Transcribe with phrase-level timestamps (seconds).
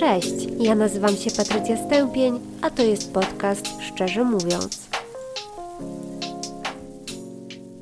[0.00, 4.88] Cześć, ja nazywam się Patrycja Stępień, a to jest podcast Szczerze Mówiąc.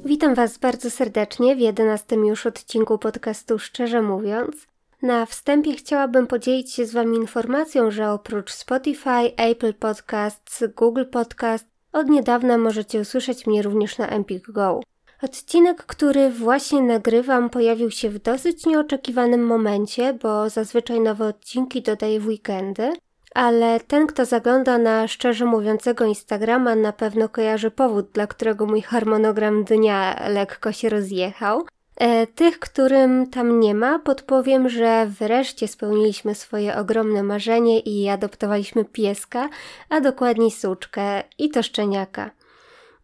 [0.05, 4.67] Witam Was bardzo serdecznie w jedenastym już odcinku podcastu Szczerze Mówiąc.
[5.03, 11.67] Na wstępie chciałabym podzielić się z Wami informacją, że oprócz Spotify, Apple Podcasts, Google Podcast,
[11.93, 14.81] od niedawna możecie usłyszeć mnie również na Empik Go.
[15.23, 22.21] Odcinek, który właśnie nagrywam, pojawił się w dosyć nieoczekiwanym momencie, bo zazwyczaj nowe odcinki dodaję
[22.21, 22.93] w weekendy,
[23.35, 28.83] ale ten, kto zagląda na szczerze mówiącego Instagrama, na pewno kojarzy powód, dla którego mój
[28.83, 31.67] harmonogram dnia lekko się rozjechał.
[31.97, 38.85] E, tych, którym tam nie ma, podpowiem, że wreszcie spełniliśmy swoje ogromne marzenie i adoptowaliśmy
[38.85, 39.49] pieska,
[39.89, 42.31] a dokładniej suczkę i to szczeniaka.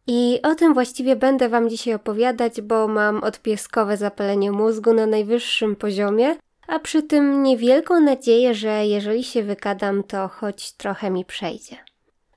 [0.06, 5.76] I o tym właściwie będę Wam dzisiaj opowiadać, bo mam odpieskowe zapalenie mózgu na najwyższym
[5.76, 6.36] poziomie,
[6.66, 11.76] a przy tym niewielką nadzieję, że jeżeli się wykadam, to choć trochę mi przejdzie.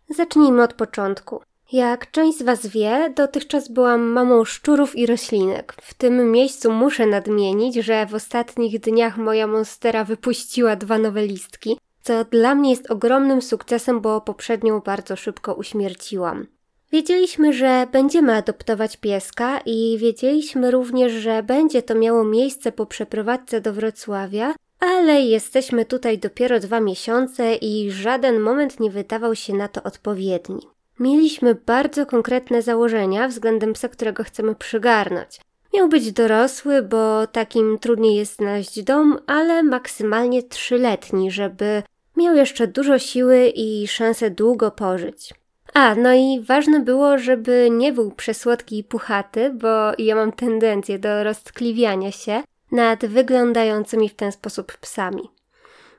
[0.10, 1.42] Zacznijmy od początku.
[1.72, 5.73] Jak część z Was wie, dotychczas byłam mamą szczurów i roślinek.
[5.82, 11.80] W tym miejscu muszę nadmienić, że w ostatnich dniach moja monstera wypuściła dwa nowe listki,
[12.02, 16.48] co dla mnie jest ogromnym sukcesem, bo poprzednią bardzo szybko uśmierciłam.
[16.92, 23.62] Wiedzieliśmy, że będziemy adoptować pieska i wiedzieliśmy również, że będzie to miało miejsce po przeprowadzce
[23.62, 29.68] do Wrocławia, ale jesteśmy tutaj dopiero dwa miesiące i żaden moment nie wydawał się na
[29.68, 30.60] to odpowiedni.
[31.00, 35.40] Mieliśmy bardzo konkretne założenia względem psa, którego chcemy przygarnąć.
[35.74, 41.84] Miał być dorosły, bo takim trudniej jest znaleźć dom, ale maksymalnie trzyletni, żeby
[42.18, 45.34] miał jeszcze dużo siły i szansę długo pożyć.
[45.73, 51.00] A, no i ważne było, żeby nie był przesłodki i puchaty, bo ja mam tendencję
[51.00, 55.30] do roztkliwiania się nad wyglądającymi w ten sposób psami.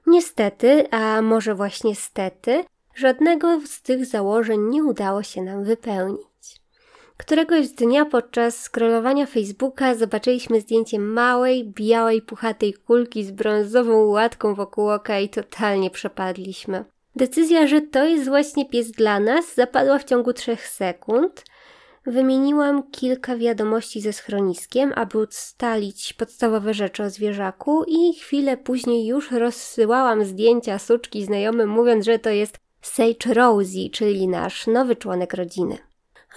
[0.06, 6.28] Niestety, a może właśnie stety, żadnego z tych założeń nie udało się nam wypełnić.
[7.16, 14.90] Któregoś dnia podczas scrollowania Facebooka zobaczyliśmy zdjęcie małej, białej, puchatej kulki z brązową łatką wokół
[14.90, 16.84] oka i totalnie przepadliśmy.
[17.16, 21.44] Decyzja, że to jest właśnie pies dla nas, zapadła w ciągu trzech sekund.
[22.06, 29.30] Wymieniłam kilka wiadomości ze schroniskiem, aby ustalić podstawowe rzeczy o zwierzaku i chwilę później już
[29.30, 35.78] rozsyłałam zdjęcia suczki znajomym, mówiąc, że to jest Sage Rosie, czyli nasz nowy członek rodziny.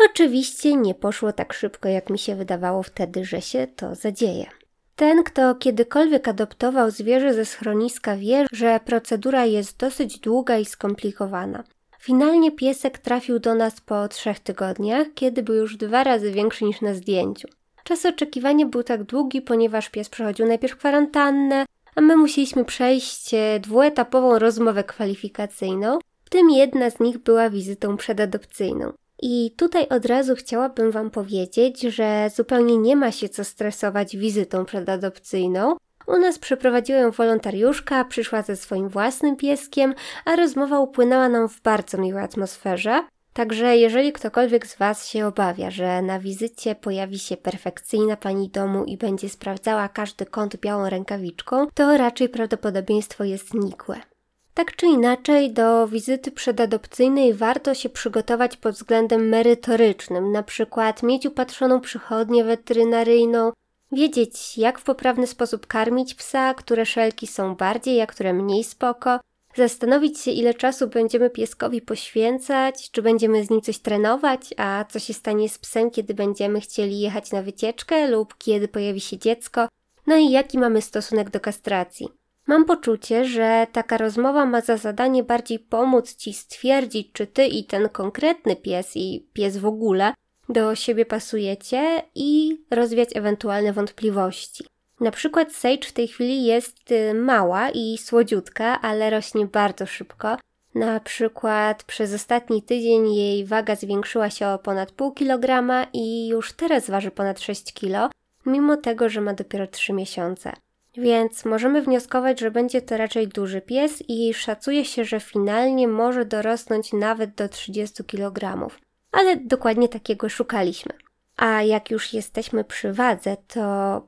[0.06, 4.61] Oczywiście nie poszło tak szybko, jak mi się wydawało wtedy, że się to zadzieje.
[5.02, 11.64] Ten, kto kiedykolwiek adoptował zwierzę ze schroniska, wie, że procedura jest dosyć długa i skomplikowana.
[12.00, 16.82] Finalnie piesek trafił do nas po trzech tygodniach, kiedy był już dwa razy większy niż
[16.82, 17.48] na zdjęciu.
[17.84, 23.60] Czas oczekiwania był tak długi, ponieważ pies przechodził najpierw kwarantannę, a my musieliśmy przejść e,
[23.60, 28.94] dwuetapową rozmowę kwalifikacyjną, w tym jedna z nich była wizytą przedadopcyjną.
[29.22, 34.66] I tutaj od razu chciałabym Wam powiedzieć, że zupełnie nie ma się co stresować wizytą
[34.66, 35.76] przedadopcyjną.
[36.08, 39.94] U nas przeprowadziła ją wolontariuszka, przyszła ze swoim własnym pieskiem,
[40.26, 43.04] a rozmowa upłynęła nam w bardzo miłej atmosferze.
[43.34, 48.86] Także jeżeli ktokolwiek z Was się obawia, że na wizycie pojawi się perfekcyjna pani domu
[48.86, 54.11] i będzie sprawdzała każdy kąt białą rękawiczką, to raczej prawdopodobieństwo jest nikłe.
[54.54, 61.26] Tak czy inaczej, do wizyty przedadopcyjnej warto się przygotować pod względem merytorycznym, na przykład mieć
[61.26, 63.52] upatrzoną przychodnię weterynaryjną,
[63.92, 69.20] wiedzieć jak w poprawny sposób karmić psa, które szelki są bardziej, a które mniej spoko,
[69.56, 75.00] zastanowić się ile czasu będziemy pieskowi poświęcać, czy będziemy z nim coś trenować, a co
[75.00, 79.68] się stanie z psem, kiedy będziemy chcieli jechać na wycieczkę lub kiedy pojawi się dziecko,
[80.08, 82.21] no i jaki mamy stosunek do kastracji.
[82.48, 87.66] Mam poczucie, że taka rozmowa ma za zadanie bardziej pomóc ci stwierdzić, czy ty i
[87.66, 90.14] ten konkretny pies i pies w ogóle
[90.50, 94.66] do siebie pasujecie i rozwiać ewentualne wątpliwości.
[95.00, 100.38] Na przykład Sage w tej chwili jest y, mała i słodziutka, ale rośnie bardzo szybko.
[100.76, 106.54] Na przykład przez ostatni tydzień jej waga zwiększyła się o ponad pół kilograma i już
[106.54, 108.10] teraz waży ponad 6 kilo,
[108.46, 110.54] mimo tego, że ma dopiero 3 miesiące.
[110.98, 116.26] Więc możemy wnioskować, że będzie to raczej duży pies i szacuje się, że finalnie może
[116.26, 118.68] dorosnąć nawet do 30 kg.
[119.12, 120.94] Ale dokładnie takiego szukaliśmy.
[121.38, 123.62] A jak już jesteśmy przy wadze, to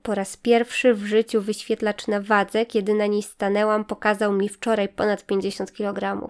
[0.03, 4.89] po raz pierwszy w życiu wyświetlacz na wadze, kiedy na niej stanęłam, pokazał mi wczoraj
[4.89, 6.27] ponad 50 kg.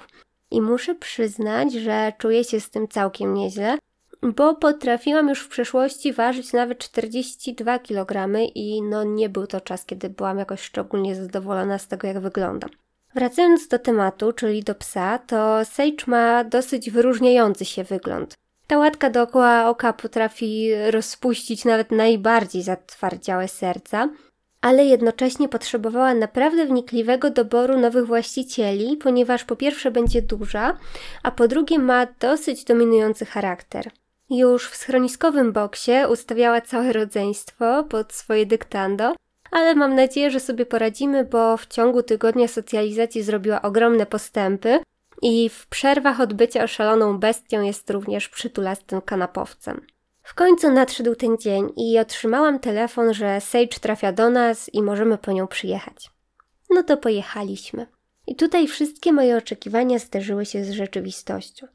[0.52, 3.78] I muszę przyznać, że czuję się z tym całkiem nieźle,
[4.32, 9.86] bo potrafiłam już w przeszłości ważyć nawet 42 kg i no nie był to czas,
[9.86, 12.70] kiedy byłam jakoś szczególnie zadowolona z tego, jak wyglądam.
[13.16, 18.38] Wracając do tematu, czyli do psa, to Sage ma dosyć wyróżniający się wygląd.
[18.68, 24.10] Ta łatka dookoła oka potrafi rozpuścić nawet najbardziej zatwardziałe serca,
[24.62, 30.78] ale jednocześnie potrzebowała naprawdę wnikliwego doboru nowych właścicieli, ponieważ po pierwsze będzie duża,
[31.24, 33.92] a po drugie ma dosyć dominujący charakter.
[34.30, 39.16] Już w schroniskowym boksie ustawiała całe rodzeństwo pod swoje dyktando,
[39.52, 44.80] ale mam nadzieję, że sobie poradzimy, bo w ciągu tygodnia socjalizacji zrobiła ogromne postępy
[45.22, 49.86] i w przerwach od bycia oszaloną bestią jest również przytulastym kanapowcem.
[50.24, 55.18] W końcu nadszedł ten dzień i otrzymałam telefon, że Sage trafia do nas i możemy
[55.18, 56.10] po nią przyjechać.
[56.70, 57.88] No to pojechaliśmy.
[58.28, 61.68] I tutaj wszystkie moje oczekiwania zderzyły się z rzeczywistością.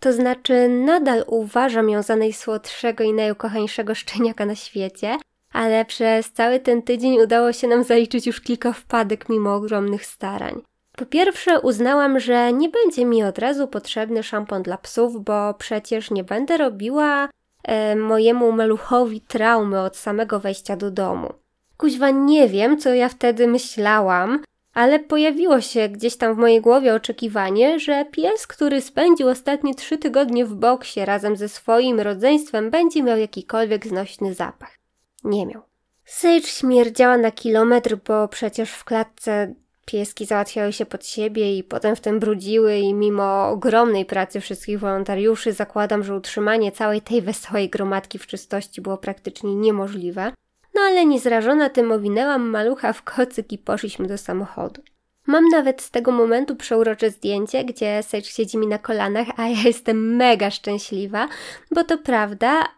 [0.00, 5.18] To znaczy, nadal uważam ją za najsłodszego i najukochańszego szczeniaka na świecie,
[5.52, 10.62] ale przez cały ten tydzień udało się nam zaliczyć już kilka wpadek mimo ogromnych starań.
[10.96, 16.10] Po pierwsze, uznałam, że nie będzie mi od razu potrzebny szampon dla psów, bo przecież
[16.10, 17.28] nie będę robiła
[17.64, 21.32] e, mojemu maluchowi traumy od samego wejścia do domu.
[21.76, 24.42] Kuźwa, nie wiem, co ja wtedy myślałam,
[24.76, 29.98] ale pojawiło się gdzieś tam w mojej głowie oczekiwanie, że pies, który spędził ostatnie trzy
[29.98, 34.78] tygodnie w boksie razem ze swoim rodzeństwem, będzie miał jakikolwiek znośny zapach.
[35.24, 35.62] Nie miał.
[36.04, 39.54] Sage śmierdziała na kilometr, bo przecież w klatce
[39.86, 44.80] pieski załatwiały się pod siebie i potem w tym brudziły i mimo ogromnej pracy wszystkich
[44.80, 50.32] wolontariuszy zakładam, że utrzymanie całej tej wesołej gromadki w czystości było praktycznie niemożliwe.
[50.76, 54.82] No ale niezrażona tym owinęłam malucha w kocyk i poszliśmy do samochodu.
[55.26, 59.62] Mam nawet z tego momentu przeurocze zdjęcie, gdzie Sage siedzi mi na kolanach, a ja
[59.64, 61.28] jestem mega szczęśliwa,
[61.70, 62.68] bo to prawda,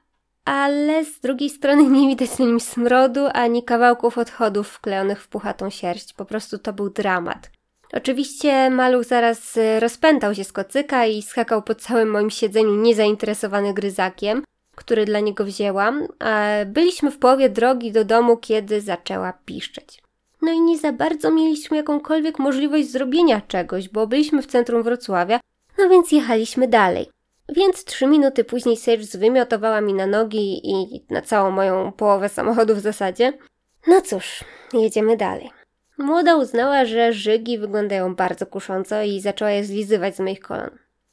[0.44, 5.70] ale z drugiej strony nie widać na nim smrodu ani kawałków odchodów wklejonych w puchatą
[5.70, 6.12] sierść.
[6.12, 7.50] Po prostu to był dramat.
[7.92, 13.74] Oczywiście maluch zaraz y, rozpętał się z kocyka i skakał po całym moim siedzeniu niezainteresowany
[13.74, 14.42] gryzakiem,
[14.78, 16.06] który dla niego wzięłam.
[16.66, 20.02] Byliśmy w połowie drogi do domu, kiedy zaczęła piszczeć.
[20.42, 25.40] No i nie za bardzo mieliśmy jakąkolwiek możliwość zrobienia czegoś, bo byliśmy w centrum Wrocławia,
[25.78, 27.06] no więc jechaliśmy dalej.
[27.48, 32.74] Więc trzy minuty później Sage zwymiotowała mi na nogi i na całą moją połowę samochodu
[32.74, 33.32] w zasadzie.
[33.86, 35.50] No cóż, jedziemy dalej.
[35.98, 40.70] Młoda uznała, że żygi wyglądają bardzo kusząco i zaczęła je zlizywać z moich kolan.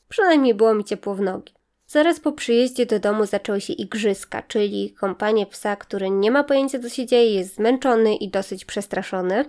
[0.09, 1.53] Przynajmniej było mi ciepło w nogi.
[1.87, 6.79] Zaraz po przyjeździe do domu zaczęły się igrzyska, czyli kąpanie psa, który nie ma pojęcia
[6.79, 9.45] co się dzieje, jest zmęczony i dosyć przestraszony.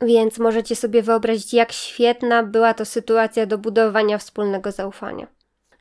[0.00, 5.26] Więc możecie sobie wyobrazić, jak świetna była to sytuacja do budowania wspólnego zaufania.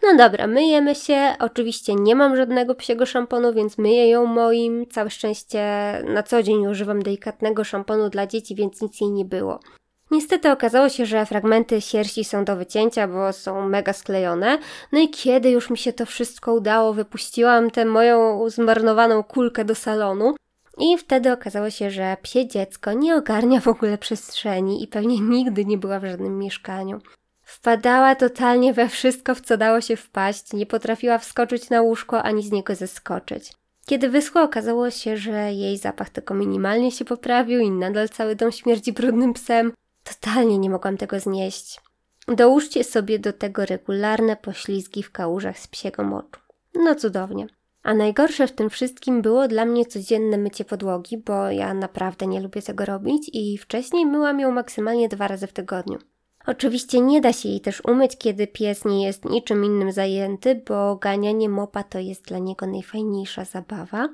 [0.03, 1.35] No dobra, myjemy się.
[1.39, 4.85] Oczywiście nie mam żadnego psiego szamponu, więc myję ją moim.
[4.87, 5.61] Całe szczęście
[6.13, 9.59] na co dzień używam delikatnego szamponu dla dzieci, więc nic jej nie było.
[10.11, 14.57] Niestety okazało się, że fragmenty sierści są do wycięcia, bo są mega sklejone.
[14.91, 19.75] No i kiedy już mi się to wszystko udało, wypuściłam tę moją zmarnowaną kulkę do
[19.75, 20.35] salonu.
[20.77, 25.65] I wtedy okazało się, że psie dziecko nie ogarnia w ogóle przestrzeni i pewnie nigdy
[25.65, 27.01] nie była w żadnym mieszkaniu.
[27.43, 32.43] Wpadała totalnie we wszystko, w co dało się wpaść, nie potrafiła wskoczyć na łóżko ani
[32.43, 33.53] z niego zeskoczyć.
[33.85, 38.51] Kiedy wyschło, okazało się, że jej zapach tylko minimalnie się poprawił i nadal cały dom
[38.51, 39.71] śmierdzi brudnym psem.
[40.09, 41.81] Totalnie nie mogłam tego znieść.
[42.27, 46.39] Dołóżcie sobie do tego regularne poślizgi w kałużach z psiego moczu.
[46.75, 47.47] No cudownie.
[47.83, 52.41] A najgorsze w tym wszystkim było dla mnie codzienne mycie podłogi, bo ja naprawdę nie
[52.41, 55.97] lubię tego robić i wcześniej myłam ją maksymalnie dwa razy w tygodniu.
[56.47, 60.95] Oczywiście nie da się jej też umyć, kiedy pies nie jest niczym innym zajęty, bo
[60.95, 64.09] ganianie mopa to jest dla niego najfajniejsza zabawa.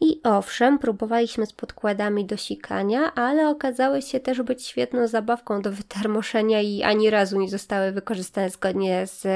[0.00, 5.72] I owszem, próbowaliśmy z podkładami do sikania, ale okazały się też być świetną zabawką do
[5.72, 9.26] wytermoszenia i ani razu nie zostały wykorzystane zgodnie z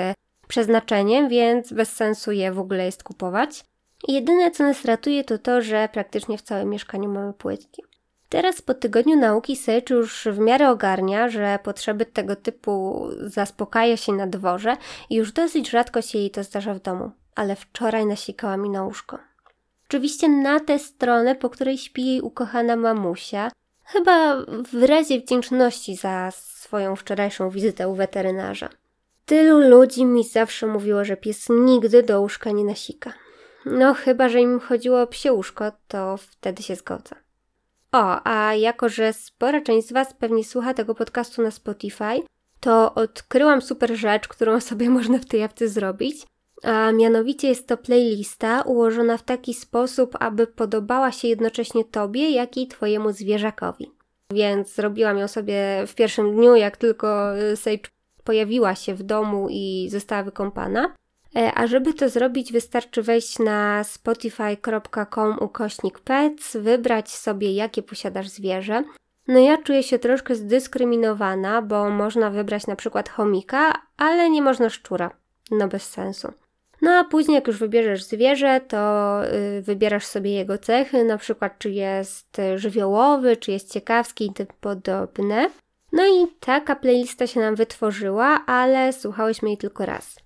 [0.49, 3.65] przeznaczeniem, więc bez sensu je w ogóle jest kupować.
[4.09, 7.83] Jedyne co nas ratuje to to, że praktycznie w całym mieszkaniu mamy płytki.
[8.29, 14.13] Teraz po tygodniu nauki Sage już w miarę ogarnia, że potrzeby tego typu zaspokaja się
[14.13, 14.77] na dworze
[15.11, 17.11] i już dosyć rzadko się jej to zdarza w domu.
[17.35, 19.19] Ale wczoraj nasikała mi na łóżko.
[19.91, 23.51] Oczywiście na tę stronę, po której śpi jej ukochana mamusia,
[23.85, 28.69] chyba w wyrazie wdzięczności za swoją wczorajszą wizytę u weterynarza.
[29.27, 33.13] Tylu ludzi mi zawsze mówiło, że pies nigdy do łóżka nie nasika.
[33.67, 37.17] No chyba, że im chodziło o psie łóżko, to wtedy się zgodzę.
[37.93, 42.23] O, a jako, że spora część z Was pewnie słucha tego podcastu na Spotify,
[42.61, 46.27] to odkryłam super rzecz, którą sobie można w tej apce zrobić.
[46.63, 52.57] A mianowicie jest to playlista ułożona w taki sposób, aby podobała się jednocześnie Tobie, jak
[52.57, 53.91] i Twojemu zwierzakowi.
[54.33, 57.89] więc zrobiłam ją sobie w pierwszym dniu, jak tylko y, Sage
[58.25, 60.95] pojawiła się w domu i została wykąpana.
[61.37, 68.29] E, a żeby to zrobić, wystarczy wejść na spotify.com ukośnik pets, wybrać sobie jakie posiadasz
[68.29, 68.85] zwierzę.
[69.29, 74.71] No ja czuję się troszkę zdyskryminowana, bo można wybrać na przykład chomika, ale nie można
[74.71, 75.11] szczura.
[75.51, 76.33] No bez sensu.
[76.83, 79.21] No a później jak już wybierzesz zwierzę, to
[79.55, 84.47] yy, wybierasz sobie jego cechy, na przykład czy jest żywiołowy, czy jest ciekawski i tym
[84.61, 85.51] podobne.
[85.93, 90.17] No i taka playlista się nam wytworzyła, ale słuchałyśmy jej tylko raz.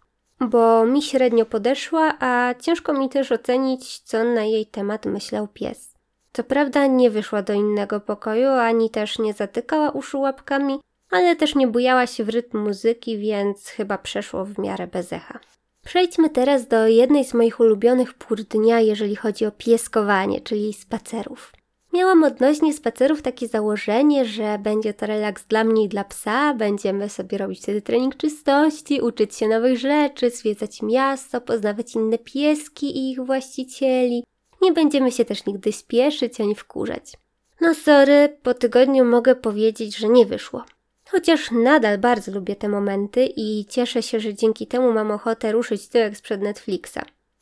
[0.40, 5.94] Bo mi średnio podeszła, a ciężko mi też ocenić, co na jej temat myślał pies.
[6.32, 10.80] Co prawda nie wyszła do innego pokoju, ani też nie zatykała uszu łapkami,
[11.10, 15.40] ale też nie bujała się w rytm muzyki, więc chyba przeszło w miarę bez echa.
[15.84, 21.52] Przejdźmy teraz do jednej z moich ulubionych pór dnia, jeżeli chodzi o pieskowanie, czyli spacerów.
[21.92, 27.08] Miałam odnośnie spacerów takie założenie, że będzie to relaks dla mnie i dla psa, będziemy
[27.08, 33.10] sobie robić wtedy trening czystości, uczyć się nowych rzeczy, zwiedzać miasto, poznawać inne pieski i
[33.10, 34.24] ich właścicieli.
[34.62, 37.12] Nie będziemy się też nigdy spieszyć ani wkurzać.
[37.60, 40.64] No sorry, po tygodniu mogę powiedzieć, że nie wyszło.
[41.10, 45.88] Chociaż nadal bardzo lubię te momenty i cieszę się, że dzięki temu mam ochotę ruszyć
[45.88, 46.98] tyłek sprzed Netflixa.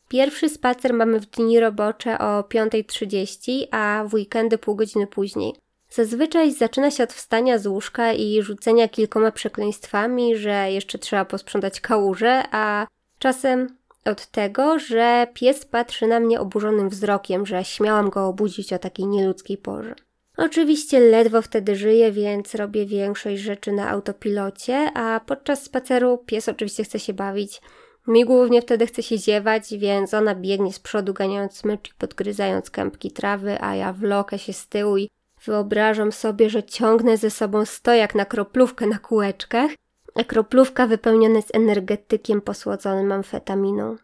[0.07, 5.55] Pierwszy spacer mamy w dni robocze o 5.30, a w weekendy pół godziny później.
[5.89, 11.81] Zazwyczaj zaczyna się od wstania z łóżka i rzucenia kilkoma przekleństwami, że jeszcze trzeba posprzątać
[11.81, 12.87] kałużę, a
[13.19, 18.79] czasem od tego, że pies patrzy na mnie oburzonym wzrokiem, że śmiałam go obudzić o
[18.79, 19.95] takiej nieludzkiej porze.
[20.37, 26.83] Oczywiście ledwo wtedy żyję, więc robię większość rzeczy na autopilocie, a podczas spaceru pies oczywiście
[26.83, 27.61] chce się bawić.
[28.07, 32.69] Mi głównie wtedy chce się ziewać, więc ona biegnie z przodu ganiając smycz i podgryzając
[32.69, 35.09] kępki trawy, a ja wlokę się z tyłu i
[35.45, 39.71] wyobrażam sobie, że ciągnę ze sobą stojak na kroplówkę na kółeczkach,
[40.15, 43.95] a kroplówka wypełniona jest energetykiem posłodzonym amfetaminą.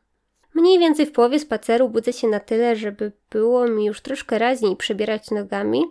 [0.54, 4.76] Mniej więcej w połowie spaceru budzę się na tyle, żeby było mi już troszkę raźniej
[4.76, 5.86] przebierać nogami,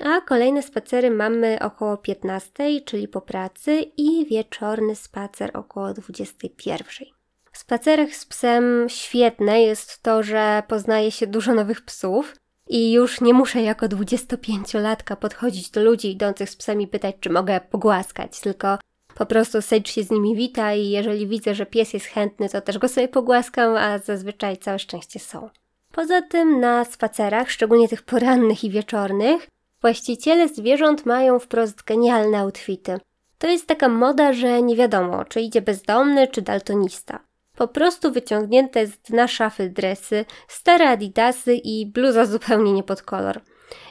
[0.00, 7.08] a kolejne spacery mamy około 15, czyli po pracy i wieczorny spacer około 21.
[7.52, 12.36] W spacerach z psem świetne jest to, że poznaje się dużo nowych psów
[12.68, 17.30] i już nie muszę jako 25-latka podchodzić do ludzi idących z psem i pytać, czy
[17.30, 18.78] mogę pogłaskać, tylko
[19.14, 22.60] po prostu Sage się z nimi wita i jeżeli widzę, że pies jest chętny, to
[22.60, 25.50] też go sobie pogłaskam, a zazwyczaj całe szczęście są.
[25.92, 29.46] Poza tym na spacerach, szczególnie tych porannych i wieczornych,
[29.80, 33.00] właściciele zwierząt mają wprost genialne outfity.
[33.38, 37.24] To jest taka moda, że nie wiadomo, czy idzie bezdomny, czy daltonista.
[37.56, 43.40] Po prostu wyciągnięte z dna szafy dresy, stare adidasy i bluza zupełnie nie pod kolor.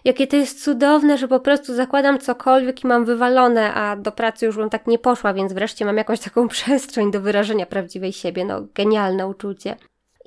[0.06, 4.46] Jakie to jest cudowne, że po prostu zakładam cokolwiek i mam wywalone, a do pracy
[4.46, 8.46] już bym tak nie poszła, więc wreszcie mam jakąś taką przestrzeń do wyrażenia prawdziwej siebie.
[8.46, 9.76] No, genialne uczucie.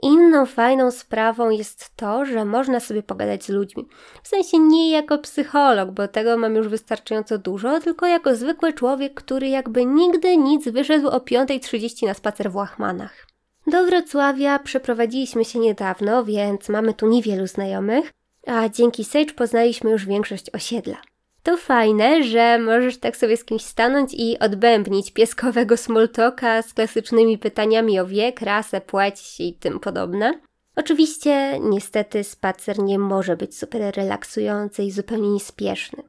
[0.03, 3.89] Inną fajną sprawą jest to, że można sobie pogadać z ludźmi.
[4.23, 9.15] W sensie nie jako psycholog, bo tego mam już wystarczająco dużo, tylko jako zwykły człowiek,
[9.15, 13.27] który jakby nigdy nic wyszedł o 5.30 na spacer w Łachmanach.
[13.67, 18.13] Do Wrocławia przeprowadziliśmy się niedawno, więc mamy tu niewielu znajomych,
[18.47, 20.97] a dzięki Sage poznaliśmy już większość osiedla.
[21.43, 27.39] To fajne, że możesz tak sobie z kimś stanąć i odbębnić pieskowego smoltoka z klasycznymi
[27.39, 30.41] pytaniami o wiek, rasę, płeć i tym podobne.
[30.77, 36.03] Oczywiście, niestety, spacer nie może być super relaksujący i zupełnie niespieszny.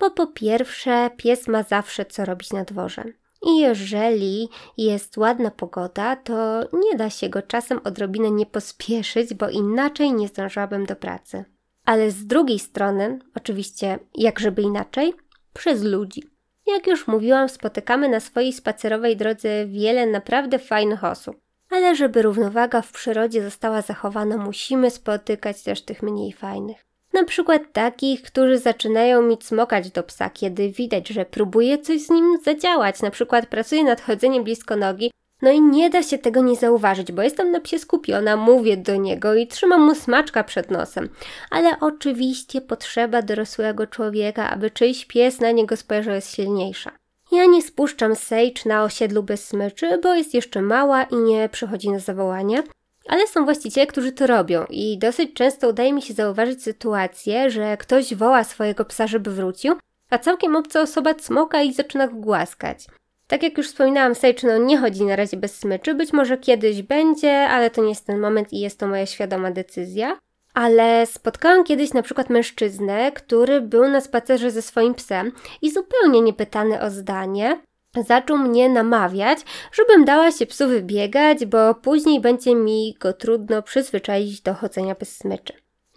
[0.00, 3.04] Bo po pierwsze, pies ma zawsze co robić na dworze.
[3.46, 9.48] I jeżeli jest ładna pogoda, to nie da się go czasem odrobinę nie pospieszyć, bo
[9.48, 11.44] inaczej nie zdążyłabym do pracy
[11.88, 15.14] ale z drugiej strony, oczywiście, jak żeby inaczej,
[15.52, 16.22] przez ludzi.
[16.66, 21.36] Jak już mówiłam, spotykamy na swojej spacerowej drodze wiele naprawdę fajnych osób.
[21.70, 26.86] Ale żeby równowaga w przyrodzie została zachowana, musimy spotykać też tych mniej fajnych.
[27.12, 32.10] Na przykład takich, którzy zaczynają mi cmokać do psa, kiedy widać, że próbuje coś z
[32.10, 35.10] nim zadziałać, na przykład pracuje nad chodzeniem blisko nogi,
[35.42, 38.96] no i nie da się tego nie zauważyć, bo jestem na psie skupiona, mówię do
[38.96, 41.08] niego i trzymam mu smaczka przed nosem.
[41.50, 46.90] Ale oczywiście potrzeba dorosłego człowieka, aby czyjś pies na niego spojrzał jest silniejsza.
[47.32, 51.90] Ja nie spuszczam Sage na osiedlu bez smyczy, bo jest jeszcze mała i nie przychodzi
[51.90, 52.62] na zawołanie.
[53.08, 57.76] Ale są właściciele, którzy to robią i dosyć często udaje mi się zauważyć sytuację, że
[57.76, 59.74] ktoś woła swojego psa, żeby wrócił,
[60.10, 62.86] a całkiem obca osoba cmoka i zaczyna go głaskać.
[63.28, 66.82] Tak jak już wspominałam, Sage no nie chodzi na razie bez smyczy, być może kiedyś
[66.82, 70.18] będzie, ale to nie jest ten moment i jest to moja świadoma decyzja.
[70.54, 75.32] ale spotkałam kiedyś na przykład mężczyznę, który był na spacerze ze swoim psem
[75.62, 77.60] i zupełnie niepytany o zdanie,
[78.06, 79.38] zaczął mnie namawiać,
[79.72, 85.16] żebym dała się psu wybiegać, bo później będzie mi go trudno przyzwyczaić do chodzenia bez
[85.16, 85.52] smyczy.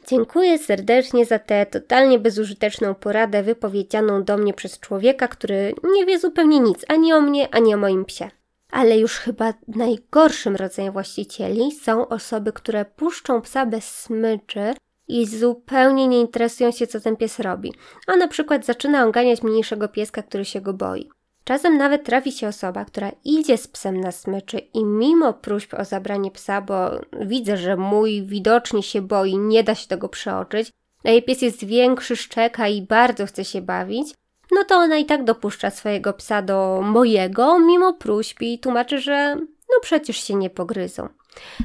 [0.07, 6.19] Dziękuję serdecznie za tę totalnie bezużyteczną poradę wypowiedzianą do mnie przez człowieka, który nie wie
[6.19, 8.29] zupełnie nic ani o mnie, ani o moim psie.
[8.71, 14.73] Ale już chyba najgorszym rodzajem właścicieli są osoby, które puszczą psa bez smyczy
[15.07, 17.73] i zupełnie nie interesują się, co ten pies robi.
[18.07, 21.09] A na przykład zaczyna oganiać mniejszego pieska, który się go boi.
[21.43, 25.85] Czasem nawet trafi się osoba, która idzie z psem na smyczy i mimo próśb o
[25.85, 26.89] zabranie psa, bo
[27.21, 30.71] widzę, że mój widocznie się boi, nie da się tego przeoczyć,
[31.03, 34.13] a jej pies jest większy, szczeka i bardzo chce się bawić,
[34.51, 39.35] no to ona i tak dopuszcza swojego psa do mojego, mimo próśb i tłumaczy, że
[39.69, 41.09] no przecież się nie pogryzą.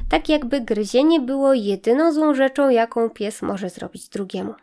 [0.09, 4.53] Tak jakby gryzienie było jedyną złą rzeczą, jaką pies może zrobić drugiemu.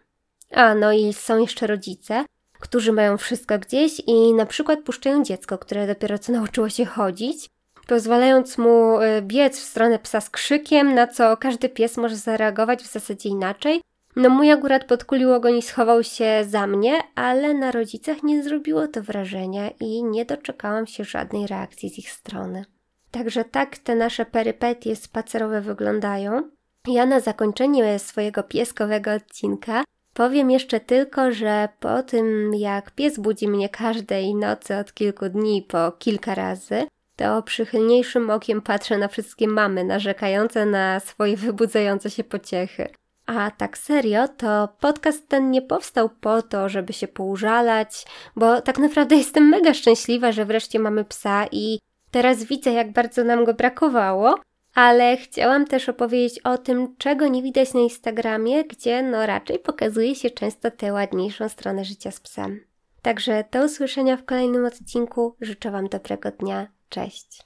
[0.51, 2.25] A no i są jeszcze rodzice,
[2.65, 7.51] którzy mają wszystko gdzieś i na przykład puszczają dziecko, które dopiero co nauczyło się chodzić,
[7.87, 12.83] pozwalając mu e, biec w stronę psa z krzykiem, na co każdy pies może zareagować
[12.83, 13.81] w zasadzie inaczej.
[14.17, 18.89] No mój akurat podkulił ogoń i schował się za mnie, ale na rodzicach nie zrobiło
[18.89, 22.65] to wrażenia i nie doczekałam się żadnej reakcji z ich strony.
[23.11, 26.51] Także tak te nasze perypetie spacerowe wyglądają.
[26.89, 33.49] Ja na zakończenie swojego pieskowego odcinka Powiem jeszcze tylko, że po tym jak pies budzi
[33.49, 39.49] mnie każdej nocy od kilku dni po kilka razy, to przychylniejszym okiem patrzę na wszystkie
[39.49, 42.89] mamy narzekające na swoje wybudzające się pociechy.
[43.27, 48.07] A tak serio, to podcast ten nie powstał po to, żeby się poużalać,
[48.37, 51.79] bo tak naprawdę jestem mega szczęśliwa, że wreszcie mamy psa i
[52.11, 54.35] teraz widzę, jak bardzo nam go brakowało
[54.75, 60.15] ale chciałam też opowiedzieć o tym, czego nie widać na Instagramie, gdzie no raczej pokazuje
[60.15, 62.61] się często tę ładniejszą stronę życia z psem.
[63.03, 65.37] Także do usłyszenia w kolejnym odcinku.
[65.41, 66.69] Życzę Wam dobrego dnia.
[66.89, 67.43] Cześć.